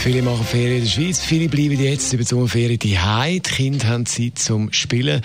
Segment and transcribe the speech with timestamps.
[0.00, 3.42] Viele machen Ferien in der Schweiz, viele bleiben jetzt über die Sommerferien daheim.
[3.42, 5.20] Die Kinder haben Zeit zum Spielen.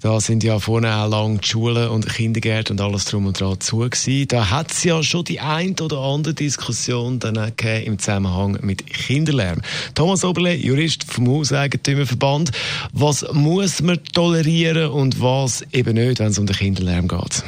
[0.00, 3.60] Da sind ja vorne auch lang die Schulen und Kindergärten und alles drum und dran
[3.60, 4.26] zu gewesen.
[4.28, 7.36] Da hat es ja schon die ein oder andere Diskussion dann
[7.84, 9.60] im Zusammenhang mit Kinderlärm.
[9.94, 12.52] Thomas Oberle, Jurist vom Hauseigentümerverband.
[12.94, 17.44] Was muss man tolerieren und was eben nicht, wenn es um den Kinderlärm geht?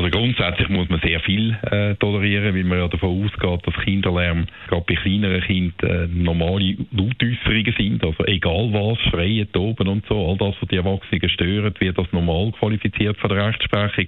[0.00, 4.46] Also grundsätzlich muss man sehr viel äh, tolerieren, weil man ja davon ausgeht, dass Kinderlärm
[4.66, 8.02] gerade bei kleineren Kindern äh, normale Lautäußerungen sind.
[8.02, 12.10] Also egal was, schreien, toben und so, all das, was die Erwachsenen stört, wird als
[12.12, 14.06] normal qualifiziert von der Rechtsprechung.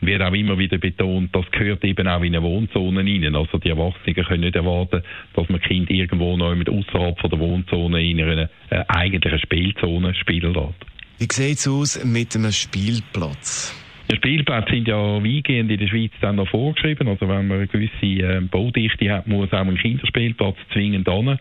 [0.00, 3.36] Wird auch immer wieder betont, das gehört eben auch in eine Wohnzone rein.
[3.36, 5.02] Also die Erwachsenen können nicht erwarten,
[5.34, 10.54] dass man Kind irgendwo noch mit außerhalb der Wohnzone in einer äh, eigentlichen Spielzone spielen
[10.54, 10.86] lässt.
[11.18, 13.85] Wie sieht es aus mit einem Spielplatz?
[14.10, 17.08] Die Spielplätze sind ja weitgehend in der Schweiz dann noch vorgeschrieben.
[17.08, 21.38] Also wenn man eine gewisse äh, Baudichte hat, muss auch ein Kinderspielplatz zwingend an.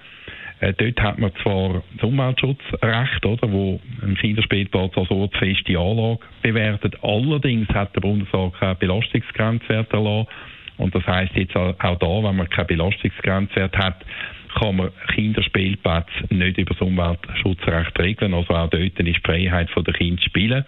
[0.62, 6.96] Äh, dort hat man zwar das Umweltschutzrecht, oder, wo ein Kinderspielplatz als ortsfeste Anlage bewertet.
[7.04, 10.28] Allerdings hat der Bundesrat keine Belastungsgrenzwert erlassen.
[10.78, 14.04] Und das heißt jetzt auch da, wenn man keine Belastungsgrenzwert hat,
[14.56, 18.34] kann man Kinderspielplätze nicht über das Umweltschutzrecht regeln.
[18.34, 20.66] Also auch dort ist die Freiheit der Kinder spielen.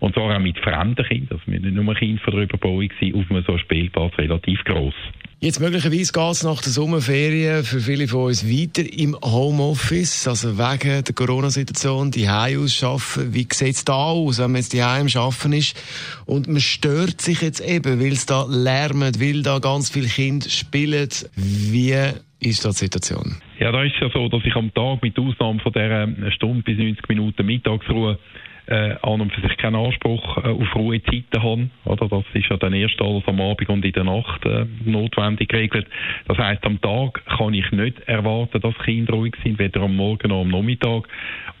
[0.00, 1.38] Und zwar auch mit fremden Kindern.
[1.38, 4.94] Also wir nicht nur Kinder von der Überbauung sind auf einem so Spielplatz relativ gross.
[5.38, 10.56] Jetzt möglicherweise geht es nach der Sommerferien für viele von uns weiter im Homeoffice, also
[10.56, 13.34] wegen der Corona-Situation, die ausschaffen.
[13.34, 15.76] Wie sieht es da aus, wenn man jetzt die Heim schaffen ist
[16.24, 20.48] und man stört sich jetzt eben, weil es da lärmt, weil da ganz viele Kinder
[20.48, 21.10] spielen.
[21.36, 21.92] Wie
[22.40, 23.36] ist da die Situation?
[23.58, 26.78] Ja, da ist ja so, dass ich am Tag mit Ausnahme von dieser Stunde bis
[26.78, 28.18] 90 Minuten Mittagsruhe
[28.66, 31.70] äh, an und für sich keinen Anspruch äh, auf Ruhezeiten haben.
[31.84, 32.08] Oder?
[32.08, 35.86] Das ist ja dann erst alles am Abend und in der Nacht äh, notwendig geregelt.
[36.26, 40.28] Das heißt, am Tag kann ich nicht erwarten, dass Kinder ruhig sind, weder am Morgen
[40.28, 41.08] noch am Nachmittag.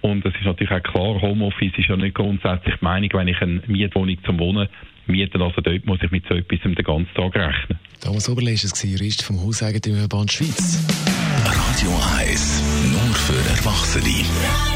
[0.00, 3.40] Und es ist natürlich auch klar, Homeoffice ist ja nicht grundsätzlich die Meinung, wenn ich
[3.40, 4.68] eine Mietwohnung zum Wohnen
[5.06, 7.78] miete, also dort muss ich mit so etwas den ganzen Tag rechnen.
[8.02, 10.84] Thomas Oberle ist es, Jurist vom Hauseigentümerband Schweiz.
[11.44, 14.75] Radio 1, nur für Erwachsene.